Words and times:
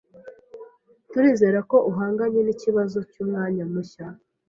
Turizera 1.11 1.59
ko 1.69 1.77
uhanganye 1.91 2.39
nikibazo 2.43 2.97
cyumwanya 3.11 3.63
mushya. 3.71 4.07